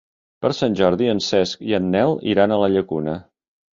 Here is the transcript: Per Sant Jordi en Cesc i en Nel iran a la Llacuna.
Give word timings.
Per 0.45 0.49
Sant 0.59 0.77
Jordi 0.79 1.11
en 1.13 1.21
Cesc 1.25 1.63
i 1.73 1.77
en 1.81 1.93
Nel 1.97 2.17
iran 2.33 2.57
a 2.57 2.61
la 2.63 2.71
Llacuna. 2.77 3.15